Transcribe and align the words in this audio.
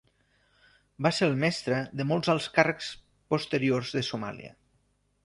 Va 1.07 1.11
ser 1.17 1.27
el 1.31 1.35
mestre 1.43 1.81
de 1.99 2.07
molts 2.13 2.31
alts 2.35 2.47
càrrecs 2.55 2.89
posteriors 3.35 3.93
de 3.99 4.03
Somàlia. 4.09 4.57